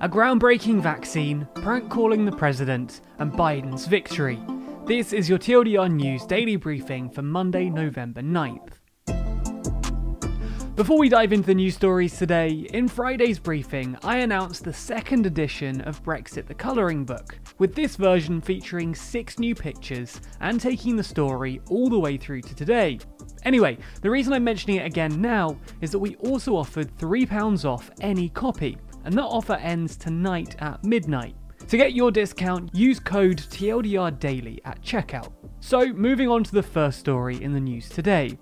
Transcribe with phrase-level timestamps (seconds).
[0.00, 4.38] A groundbreaking vaccine, prank calling the president, and Biden's victory.
[4.86, 8.74] This is your TLDR News daily briefing for Monday, November 9th.
[10.76, 15.26] Before we dive into the news stories today, in Friday's briefing, I announced the second
[15.26, 20.94] edition of Brexit the Colouring Book, with this version featuring six new pictures and taking
[20.94, 23.00] the story all the way through to today.
[23.42, 27.90] Anyway, the reason I'm mentioning it again now is that we also offered £3 off
[28.00, 31.34] any copy, and that offer ends tonight at midnight.
[31.68, 35.32] To get your discount, use code TLDR Daily at checkout.
[35.60, 38.38] So, moving on to the first story in the news today.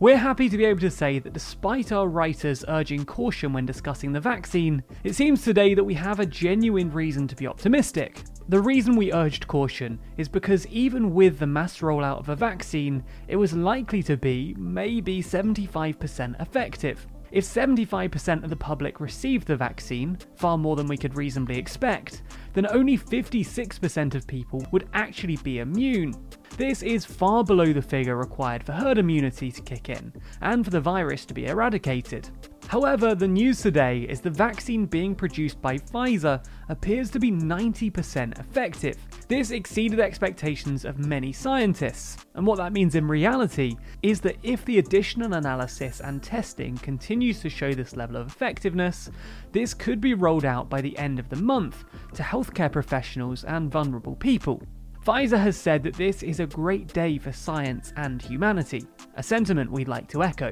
[0.00, 4.10] We're happy to be able to say that despite our writers urging caution when discussing
[4.10, 8.24] the vaccine, it seems today that we have a genuine reason to be optimistic.
[8.48, 13.04] The reason we urged caution is because even with the mass rollout of a vaccine,
[13.28, 17.06] it was likely to be maybe 75% effective.
[17.34, 22.22] If 75% of the public received the vaccine, far more than we could reasonably expect,
[22.52, 26.14] then only 56% of people would actually be immune.
[26.56, 30.70] This is far below the figure required for herd immunity to kick in, and for
[30.70, 32.30] the virus to be eradicated.
[32.68, 38.38] However, the news today is the vaccine being produced by Pfizer appears to be 90%
[38.38, 38.96] effective.
[39.26, 44.64] This exceeded expectations of many scientists, and what that means in reality is that if
[44.66, 49.10] the additional analysis and testing continues to show this level of effectiveness,
[49.52, 53.70] this could be rolled out by the end of the month to healthcare professionals and
[53.70, 54.62] vulnerable people.
[55.06, 58.84] Pfizer has said that this is a great day for science and humanity,
[59.16, 60.50] a sentiment we'd like to echo.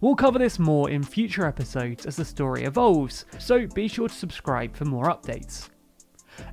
[0.00, 4.14] We'll cover this more in future episodes as the story evolves, so be sure to
[4.14, 5.68] subscribe for more updates.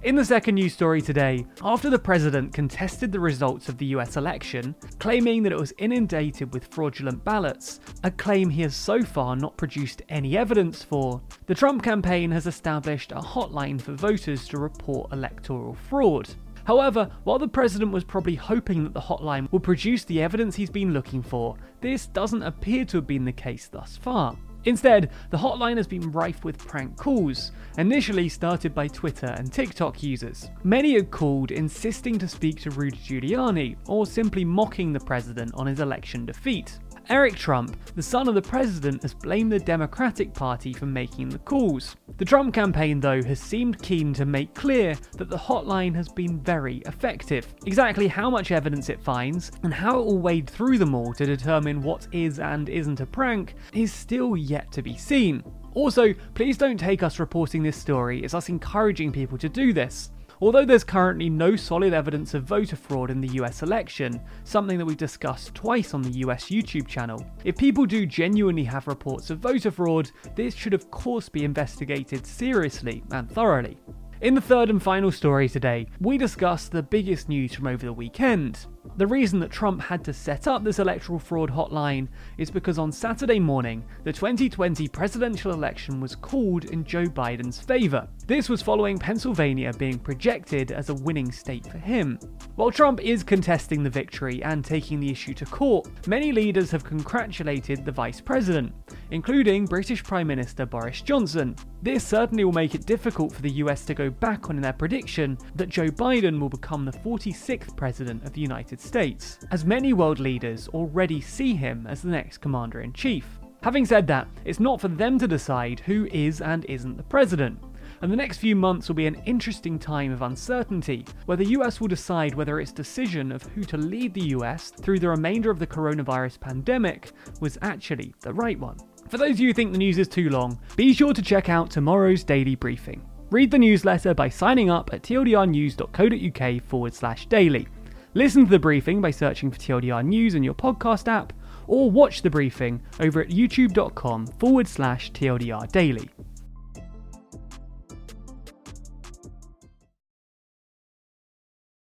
[0.03, 4.17] In the second news story today, after the president contested the results of the US
[4.17, 9.35] election, claiming that it was inundated with fraudulent ballots, a claim he has so far
[9.35, 14.57] not produced any evidence for, the Trump campaign has established a hotline for voters to
[14.57, 16.29] report electoral fraud.
[16.65, 20.69] However, while the president was probably hoping that the hotline would produce the evidence he's
[20.69, 24.37] been looking for, this doesn't appear to have been the case thus far.
[24.65, 30.03] Instead, the hotline has been rife with prank calls, initially started by Twitter and TikTok
[30.03, 30.49] users.
[30.63, 35.67] Many had called insisting to speak to Rudy Giuliani, or simply mocking the president on
[35.67, 36.79] his election defeat.
[37.09, 41.39] Eric Trump, the son of the president, has blamed the Democratic Party for making the
[41.39, 41.95] calls.
[42.17, 46.39] The Trump campaign, though, has seemed keen to make clear that the hotline has been
[46.39, 47.47] very effective.
[47.65, 51.25] Exactly how much evidence it finds, and how it will wade through them all to
[51.25, 55.43] determine what is and isn't a prank, is still yet to be seen.
[55.73, 60.11] Also, please don't take us reporting this story as us encouraging people to do this.
[60.41, 64.85] Although there's currently no solid evidence of voter fraud in the US election, something that
[64.85, 69.39] we've discussed twice on the US YouTube channel, if people do genuinely have reports of
[69.39, 73.77] voter fraud, this should of course be investigated seriously and thoroughly.
[74.21, 77.93] In the third and final story today, we discuss the biggest news from over the
[77.93, 78.65] weekend.
[78.97, 82.91] The reason that Trump had to set up this electoral fraud hotline is because on
[82.91, 88.07] Saturday morning, the 2020 presidential election was called in Joe Biden's favour.
[88.27, 92.19] This was following Pennsylvania being projected as a winning state for him.
[92.55, 96.83] While Trump is contesting the victory and taking the issue to court, many leaders have
[96.83, 98.73] congratulated the vice president,
[99.11, 101.55] including British Prime Minister Boris Johnson.
[101.81, 105.37] This certainly will make it difficult for the US to go back on their prediction
[105.55, 108.41] that Joe Biden will become the 46th president of the
[108.79, 113.25] United States, as many world leaders already see him as the next commander in chief.
[113.61, 117.59] Having said that, it's not for them to decide who is and isn't the president
[118.01, 121.81] and the next few months will be an interesting time of uncertainty, where the US
[121.81, 125.59] will decide whether its decision of who to lead the US through the remainder of
[125.59, 127.11] the coronavirus pandemic
[127.41, 128.77] was actually the right one.
[129.09, 131.49] For those of you who think the news is too long, be sure to check
[131.49, 133.01] out tomorrow's daily briefing.
[133.31, 137.67] Read the newsletter by signing up at tldrnews.co.uk forward slash daily.
[138.15, 141.31] Listen to the briefing by searching for TLDR News in your podcast app,
[141.67, 146.09] or watch the briefing over at youtube.com forward slash TLDR daily.